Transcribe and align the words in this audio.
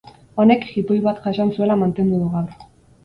Honek 0.43 0.63
jipoi 0.69 0.97
bat 1.07 1.21
jasan 1.27 1.53
zuela 1.59 1.77
mantendu 1.83 2.23
du 2.25 2.35
gaur. 2.37 2.49